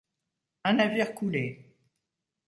[0.63, 1.75] Un navire coulé.